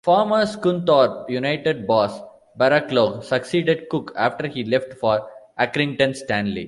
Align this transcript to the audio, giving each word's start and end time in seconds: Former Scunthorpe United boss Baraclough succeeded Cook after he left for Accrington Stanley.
Former 0.05 0.47
Scunthorpe 0.47 1.29
United 1.29 1.85
boss 1.85 2.21
Baraclough 2.59 3.23
succeeded 3.23 3.87
Cook 3.89 4.11
after 4.17 4.47
he 4.47 4.63
left 4.63 4.95
for 4.95 5.29
Accrington 5.59 6.15
Stanley. 6.15 6.59